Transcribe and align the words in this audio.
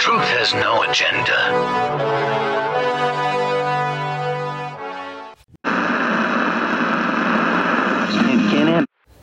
Truth 0.00 0.22
has 0.28 0.54
no 0.54 0.82
agenda. 0.82 1.36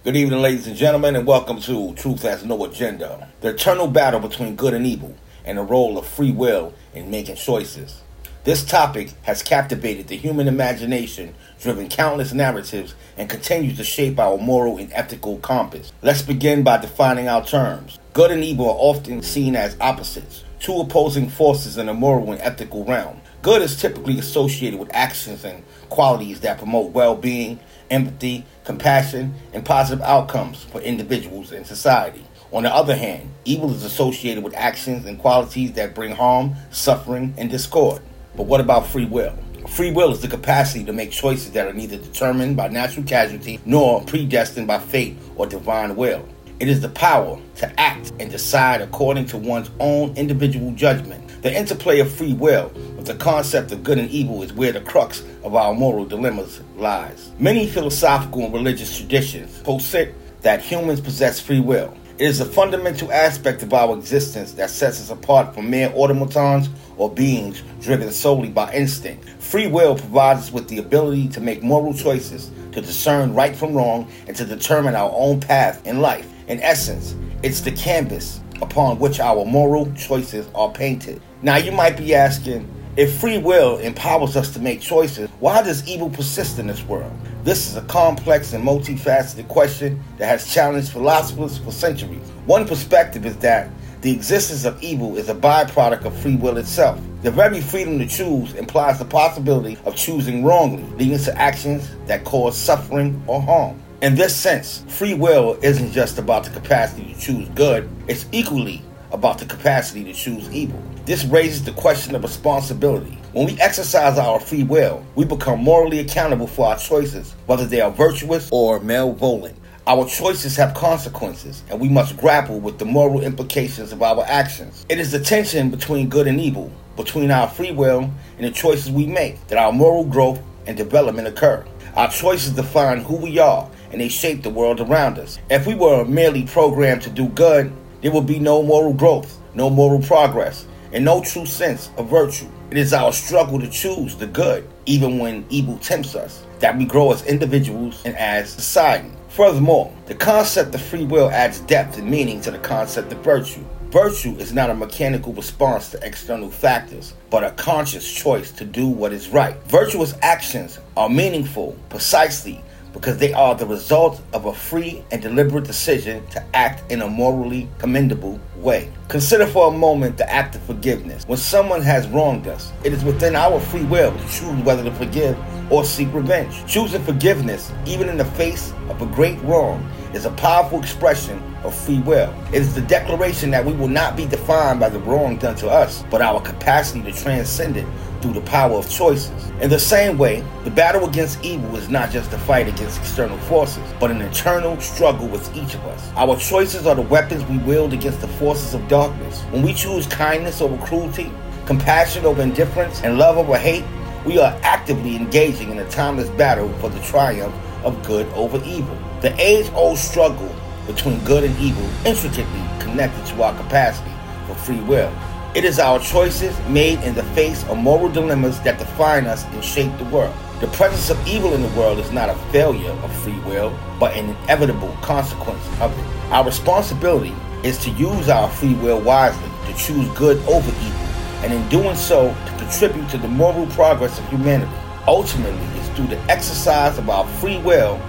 Good 0.03 0.15
evening, 0.15 0.39
ladies 0.39 0.67
and 0.67 0.75
gentlemen, 0.75 1.15
and 1.15 1.25
welcome 1.25 1.59
to 1.61 1.95
Truth 1.95 2.21
Has 2.21 2.45
No 2.45 2.63
Agenda, 2.63 3.27
the 3.41 3.49
eternal 3.49 3.87
battle 3.87 4.19
between 4.19 4.55
good 4.55 4.75
and 4.75 4.85
evil, 4.85 5.17
and 5.45 5.57
the 5.57 5.63
role 5.63 5.97
of 5.97 6.05
free 6.05 6.31
will 6.31 6.75
in 6.93 7.09
making 7.09 7.37
choices. 7.37 8.03
This 8.43 8.63
topic 8.63 9.15
has 9.23 9.41
captivated 9.41 10.07
the 10.07 10.15
human 10.15 10.47
imagination, 10.47 11.33
driven 11.59 11.89
countless 11.89 12.33
narratives, 12.33 12.93
and 13.17 13.27
continues 13.27 13.77
to 13.77 13.83
shape 13.83 14.19
our 14.19 14.37
moral 14.37 14.77
and 14.77 14.93
ethical 14.93 15.37
compass. 15.39 15.91
Let's 16.03 16.21
begin 16.21 16.61
by 16.61 16.77
defining 16.77 17.27
our 17.27 17.43
terms. 17.43 17.97
Good 18.13 18.29
and 18.29 18.43
evil 18.43 18.69
are 18.69 18.77
often 18.77 19.23
seen 19.23 19.55
as 19.55 19.75
opposites, 19.81 20.43
two 20.59 20.79
opposing 20.79 21.29
forces 21.29 21.77
in 21.77 21.85
the 21.85 21.93
moral 21.93 22.31
and 22.31 22.41
ethical 22.41 22.83
realm. 22.83 23.21
Good 23.41 23.61
is 23.61 23.79
typically 23.79 24.19
associated 24.19 24.79
with 24.79 24.89
actions 24.93 25.43
and 25.43 25.63
qualities 25.89 26.41
that 26.41 26.57
promote 26.57 26.91
well 26.91 27.15
being, 27.15 27.59
empathy, 27.89 28.45
compassion, 28.63 29.33
and 29.53 29.63
positive 29.63 30.03
outcomes 30.03 30.63
for 30.63 30.81
individuals 30.81 31.51
and 31.51 31.65
society. 31.65 32.23
On 32.51 32.63
the 32.63 32.73
other 32.73 32.95
hand, 32.95 33.29
evil 33.45 33.73
is 33.73 33.83
associated 33.83 34.43
with 34.43 34.55
actions 34.55 35.05
and 35.05 35.19
qualities 35.19 35.73
that 35.73 35.93
bring 35.93 36.15
harm, 36.15 36.55
suffering, 36.71 37.33
and 37.37 37.49
discord. 37.49 38.01
But 38.35 38.43
what 38.43 38.61
about 38.61 38.87
free 38.87 39.05
will? 39.05 39.37
Free 39.67 39.91
will 39.91 40.11
is 40.11 40.21
the 40.21 40.29
capacity 40.29 40.85
to 40.85 40.93
make 40.93 41.11
choices 41.11 41.51
that 41.51 41.67
are 41.67 41.73
neither 41.73 41.97
determined 41.97 42.55
by 42.55 42.69
natural 42.69 43.05
casualty 43.05 43.59
nor 43.65 44.01
predestined 44.03 44.65
by 44.65 44.79
fate 44.79 45.17
or 45.35 45.45
divine 45.45 45.95
will. 45.95 46.27
It 46.59 46.69
is 46.69 46.81
the 46.81 46.89
power 46.89 47.39
to 47.57 47.79
act 47.79 48.13
and 48.19 48.31
decide 48.31 48.81
according 48.81 49.27
to 49.27 49.37
one's 49.37 49.69
own 49.79 50.15
individual 50.17 50.71
judgment. 50.71 51.43
The 51.43 51.55
interplay 51.55 51.99
of 51.99 52.11
free 52.11 52.33
will 52.33 52.71
with 52.95 53.05
the 53.05 53.13
concept 53.13 53.71
of 53.71 53.83
good 53.83 53.99
and 53.99 54.09
evil 54.09 54.41
is 54.41 54.53
where 54.53 54.71
the 54.71 54.81
crux 54.81 55.23
of 55.43 55.53
our 55.53 55.75
moral 55.75 56.05
dilemmas 56.05 56.61
lies. 56.75 57.31
Many 57.37 57.67
philosophical 57.67 58.45
and 58.45 58.53
religious 58.53 58.97
traditions 58.97 59.59
posit 59.59 60.15
that 60.41 60.61
humans 60.61 60.99
possess 60.99 61.39
free 61.39 61.59
will. 61.59 61.95
It 62.17 62.25
is 62.25 62.39
a 62.39 62.45
fundamental 62.45 63.11
aspect 63.11 63.61
of 63.61 63.71
our 63.71 63.95
existence 63.95 64.53
that 64.53 64.71
sets 64.71 64.99
us 64.99 65.11
apart 65.11 65.53
from 65.53 65.69
mere 65.69 65.91
automatons 65.93 66.69
or 66.97 67.13
beings 67.13 67.61
driven 67.81 68.11
solely 68.11 68.49
by 68.49 68.73
instinct. 68.73 69.29
Free 69.37 69.67
will 69.67 69.93
provides 69.93 70.39
us 70.39 70.51
with 70.51 70.67
the 70.69 70.79
ability 70.79 71.27
to 71.29 71.39
make 71.39 71.61
moral 71.61 71.93
choices, 71.93 72.49
to 72.71 72.81
discern 72.81 73.35
right 73.35 73.55
from 73.55 73.75
wrong, 73.75 74.09
and 74.25 74.35
to 74.35 74.45
determine 74.45 74.95
our 74.95 75.11
own 75.13 75.39
path 75.39 75.85
in 75.85 75.99
life. 76.01 76.27
In 76.47 76.61
essence, 76.61 77.13
it's 77.43 77.59
the 77.59 77.73
canvas 77.73 78.39
upon 78.61 78.99
which 78.99 79.19
our 79.19 79.43
moral 79.43 79.91
choices 79.93 80.47
are 80.55 80.71
painted. 80.71 81.21
Now, 81.41 81.57
you 81.57 81.73
might 81.73 81.97
be 81.97 82.15
asking, 82.15 82.73
if 82.95 83.19
free 83.19 83.37
will 83.37 83.77
empowers 83.77 84.37
us 84.37 84.53
to 84.53 84.59
make 84.59 84.79
choices, 84.79 85.29
why 85.39 85.61
does 85.61 85.85
evil 85.87 86.09
persist 86.09 86.57
in 86.57 86.67
this 86.67 86.81
world? 86.83 87.11
This 87.43 87.69
is 87.69 87.75
a 87.75 87.81
complex 87.81 88.53
and 88.53 88.65
multifaceted 88.65 89.49
question 89.49 90.01
that 90.17 90.27
has 90.27 90.51
challenged 90.51 90.91
philosophers 90.91 91.57
for 91.57 91.71
centuries. 91.71 92.27
One 92.45 92.65
perspective 92.65 93.25
is 93.25 93.35
that 93.37 93.69
the 94.01 94.11
existence 94.11 94.63
of 94.63 94.81
evil 94.81 95.17
is 95.17 95.27
a 95.27 95.35
byproduct 95.35 96.05
of 96.05 96.17
free 96.17 96.37
will 96.37 96.57
itself. 96.57 96.99
The 97.23 97.31
very 97.31 97.59
freedom 97.59 97.99
to 97.99 98.07
choose 98.07 98.53
implies 98.53 98.99
the 98.99 99.05
possibility 99.05 99.77
of 99.85 99.95
choosing 99.97 100.45
wrongly, 100.45 100.83
leading 100.97 101.19
to 101.19 101.37
actions 101.37 101.89
that 102.05 102.23
cause 102.23 102.57
suffering 102.57 103.21
or 103.27 103.41
harm. 103.41 103.81
In 103.99 104.13
this 104.13 104.35
sense, 104.35 104.83
free 104.87 105.15
will 105.15 105.57
isn't 105.63 105.91
just 105.91 106.19
about 106.19 106.43
the 106.43 106.51
capacity 106.51 107.15
to 107.15 107.19
choose 107.19 107.49
good, 107.55 107.89
it's 108.07 108.27
equally 108.31 108.83
about 109.11 109.39
the 109.39 109.45
capacity 109.45 110.03
to 110.03 110.13
choose 110.13 110.47
evil. 110.51 110.79
This 111.05 111.25
raises 111.25 111.63
the 111.63 111.71
question 111.71 112.13
of 112.13 112.21
responsibility. 112.21 113.17
When 113.31 113.47
we 113.47 113.59
exercise 113.59 114.19
our 114.19 114.39
free 114.39 114.61
will, 114.61 115.03
we 115.15 115.25
become 115.25 115.63
morally 115.63 115.97
accountable 115.97 116.45
for 116.45 116.67
our 116.67 116.77
choices, 116.77 117.33
whether 117.47 117.65
they 117.65 117.81
are 117.81 117.89
virtuous 117.89 118.49
or 118.51 118.79
malevolent. 118.81 119.57
Our 119.87 120.07
choices 120.07 120.55
have 120.57 120.75
consequences, 120.75 121.63
and 121.71 121.79
we 121.79 121.89
must 121.89 122.17
grapple 122.17 122.59
with 122.59 122.77
the 122.77 122.85
moral 122.85 123.21
implications 123.21 123.91
of 123.91 124.03
our 124.03 124.23
actions. 124.27 124.85
It 124.89 124.99
is 124.99 125.11
the 125.11 125.19
tension 125.19 125.71
between 125.71 126.07
good 126.07 126.27
and 126.27 126.39
evil, 126.39 126.71
between 126.95 127.31
our 127.31 127.47
free 127.47 127.71
will 127.71 128.11
and 128.37 128.45
the 128.45 128.51
choices 128.51 128.91
we 128.91 129.07
make, 129.07 129.47
that 129.47 129.57
our 129.57 129.71
moral 129.71 130.03
growth 130.03 130.39
and 130.67 130.77
development 130.77 131.27
occur. 131.27 131.65
Our 131.95 132.11
choices 132.11 132.51
define 132.51 132.99
who 132.99 133.15
we 133.15 133.39
are, 133.39 133.67
and 133.91 134.01
they 134.01 134.09
shape 134.09 134.43
the 134.43 134.49
world 134.49 134.79
around 134.79 135.17
us. 135.19 135.39
If 135.49 135.65
we 135.65 135.75
were 135.75 136.05
merely 136.05 136.43
programmed 136.43 137.01
to 137.03 137.09
do 137.09 137.27
good, 137.29 137.71
there 138.01 138.11
would 138.11 138.25
be 138.25 138.39
no 138.39 138.63
moral 138.63 138.93
growth, 138.93 139.39
no 139.53 139.69
moral 139.69 140.01
progress, 140.01 140.65
and 140.91 141.03
no 141.03 141.21
true 141.21 141.45
sense 141.45 141.89
of 141.97 142.09
virtue. 142.09 142.47
It 142.69 142.77
is 142.77 142.93
our 142.93 143.13
struggle 143.13 143.59
to 143.59 143.69
choose 143.69 144.15
the 144.15 144.27
good, 144.27 144.67
even 144.85 145.19
when 145.19 145.45
evil 145.49 145.77
tempts 145.77 146.15
us, 146.15 146.45
that 146.59 146.77
we 146.77 146.85
grow 146.85 147.11
as 147.11 147.25
individuals 147.25 148.01
and 148.05 148.15
as 148.17 148.49
society. 148.49 149.09
Furthermore, 149.29 149.93
the 150.07 150.15
concept 150.15 150.73
of 150.75 150.81
free 150.81 151.05
will 151.05 151.29
adds 151.29 151.59
depth 151.61 151.97
and 151.97 152.09
meaning 152.09 152.41
to 152.41 152.51
the 152.51 152.59
concept 152.59 153.11
of 153.11 153.19
virtue. 153.19 153.63
Virtue 153.91 154.35
is 154.35 154.51
not 154.51 154.69
a 154.69 154.75
mechanical 154.75 155.31
response 155.31 155.91
to 155.91 156.05
external 156.05 156.51
factors, 156.51 157.13
but 157.29 157.43
a 157.43 157.51
conscious 157.51 158.11
choice 158.11 158.51
to 158.51 158.65
do 158.65 158.87
what 158.87 159.13
is 159.13 159.29
right. 159.29 159.55
Virtuous 159.67 160.13
actions 160.21 160.79
are 160.97 161.07
meaningful 161.07 161.77
precisely 161.89 162.61
because 162.97 163.19
they 163.19 163.31
are 163.31 163.53
the 163.53 163.65
result 163.65 164.19
of 164.33 164.45
a 164.45 164.53
free 164.53 165.03
and 165.11 165.21
deliberate 165.21 165.65
decision 165.65 166.25
to 166.29 166.43
act 166.55 166.91
in 166.91 167.03
a 167.03 167.07
morally 167.07 167.69
commendable 167.77 168.39
way. 168.55 168.91
Consider 169.07 169.45
for 169.45 169.67
a 169.67 169.77
moment 169.77 170.17
the 170.17 170.27
act 170.31 170.55
of 170.55 170.63
forgiveness. 170.63 171.23
When 171.27 171.37
someone 171.37 171.83
has 171.83 172.07
wronged 172.07 172.47
us, 172.47 172.73
it 172.83 172.93
is 172.93 173.03
within 173.03 173.35
our 173.35 173.59
free 173.59 173.83
will 173.83 174.11
to 174.11 174.27
choose 174.29 174.63
whether 174.63 174.83
to 174.83 174.91
forgive 174.93 175.37
or 175.69 175.83
seek 175.83 176.13
revenge. 176.13 176.65
Choosing 176.67 177.03
forgiveness, 177.03 177.71
even 177.85 178.09
in 178.09 178.17
the 178.17 178.25
face 178.25 178.73
of 178.89 179.01
a 179.01 179.05
great 179.07 179.41
wrong, 179.43 179.89
is 180.13 180.25
a 180.25 180.31
powerful 180.31 180.79
expression 180.79 181.41
of 181.63 181.75
free 181.75 181.99
will. 181.99 182.33
It 182.53 182.61
is 182.61 182.73
the 182.73 182.81
declaration 182.81 183.51
that 183.51 183.65
we 183.65 183.73
will 183.73 183.87
not 183.87 184.15
be 184.15 184.25
defined 184.25 184.79
by 184.79 184.89
the 184.89 184.99
wrong 184.99 185.37
done 185.37 185.55
to 185.57 185.69
us, 185.69 186.03
but 186.09 186.21
our 186.21 186.41
capacity 186.41 187.01
to 187.03 187.11
transcend 187.11 187.77
it 187.77 187.85
through 188.21 188.33
the 188.33 188.41
power 188.41 188.73
of 188.73 188.89
choices. 188.89 189.51
In 189.61 189.69
the 189.69 189.79
same 189.79 190.17
way, 190.17 190.43
the 190.63 190.71
battle 190.71 191.07
against 191.07 191.43
evil 191.43 191.75
is 191.75 191.89
not 191.89 192.09
just 192.09 192.31
a 192.33 192.37
fight 192.39 192.67
against 192.67 192.99
external 192.99 193.37
forces, 193.39 193.83
but 193.99 194.09
an 194.11 194.21
internal 194.21 194.79
struggle 194.79 195.27
with 195.27 195.55
each 195.55 195.75
of 195.75 195.85
us. 195.85 196.11
Our 196.15 196.37
choices 196.37 196.87
are 196.87 196.95
the 196.95 197.01
weapons 197.01 197.43
we 197.45 197.57
wield 197.59 197.93
against 197.93 198.21
the 198.21 198.27
forces 198.27 198.73
of 198.73 198.87
darkness. 198.87 199.41
When 199.51 199.61
we 199.61 199.73
choose 199.73 200.07
kindness 200.07 200.61
over 200.61 200.77
cruelty, 200.85 201.31
compassion 201.65 202.25
over 202.25 202.41
indifference, 202.41 203.01
and 203.03 203.17
love 203.17 203.37
over 203.37 203.57
hate, 203.57 203.83
we 204.27 204.37
are 204.39 204.59
actively 204.61 205.15
engaging 205.15 205.71
in 205.71 205.79
a 205.79 205.89
timeless 205.89 206.27
battle 206.31 206.67
for 206.79 206.89
the 206.89 206.99
triumph 206.99 207.55
of 207.85 208.05
good 208.05 208.27
over 208.33 208.61
evil. 208.65 208.97
The 209.21 209.33
age 209.39 209.71
old 209.73 209.97
struggle 209.97 210.53
between 210.85 211.23
good 211.23 211.45
and 211.45 211.57
evil 211.57 211.89
intricately 212.05 212.61
connected 212.77 213.25
to 213.27 213.41
our 213.41 213.55
capacity 213.55 214.11
for 214.45 214.55
free 214.55 214.81
will. 214.81 215.13
It 215.55 215.63
is 215.63 215.79
our 215.79 215.99
choices 215.99 216.59
made 216.67 216.99
in 217.03 217.15
the 217.15 217.23
face 217.35 217.63
of 217.69 217.77
moral 217.77 218.09
dilemmas 218.09 218.59
that 218.61 218.79
define 218.79 219.27
us 219.27 219.45
and 219.45 219.63
shape 219.63 219.97
the 219.97 220.03
world. 220.05 220.35
The 220.59 220.67
presence 220.67 221.09
of 221.09 221.25
evil 221.25 221.53
in 221.53 221.61
the 221.61 221.79
world 221.79 221.97
is 221.97 222.11
not 222.11 222.29
a 222.29 222.35
failure 222.51 222.91
of 222.91 223.15
free 223.23 223.39
will, 223.45 223.77
but 223.97 224.13
an 224.17 224.35
inevitable 224.43 224.91
consequence 225.01 225.65
of 225.79 225.97
it. 225.97 226.05
Our 226.33 226.43
responsibility 226.43 227.33
is 227.63 227.77
to 227.77 227.91
use 227.91 228.27
our 228.27 228.49
free 228.49 228.73
will 228.73 228.99
wisely, 228.99 229.49
to 229.67 229.73
choose 229.77 230.09
good 230.17 230.37
over 230.49 230.69
evil, 230.69 231.06
and 231.43 231.53
in 231.53 231.67
doing 231.69 231.95
so, 231.95 232.29
to 232.45 232.57
contribute 232.57 233.09
to 233.09 233.17
the 233.17 233.27
moral 233.27 233.67
progress 233.67 234.19
of 234.19 234.27
humanity. 234.29 234.71
Ultimately, 235.07 235.79
it's 235.79 235.89
through 235.89 236.07
the 236.07 236.19
exercise 236.31 236.97
of 236.97 237.09
our 237.09 237.27
free 237.39 237.59
will 237.59 237.99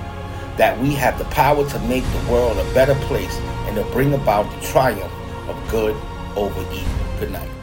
that 0.57 0.79
we 0.81 0.93
have 0.95 1.17
the 1.19 1.25
power 1.27 1.69
to 1.69 1.79
make 1.81 2.05
the 2.05 2.33
world 2.33 2.59
a 2.59 2.75
better 2.75 2.95
place 3.07 3.37
and 3.67 3.77
to 3.77 3.85
bring 3.93 4.15
about 4.15 4.51
the 4.55 4.67
triumph 4.67 5.13
of 5.49 5.71
good 5.71 5.97
over 6.37 6.61
evil. 6.73 6.93
Good 7.21 7.31
night. 7.31 7.58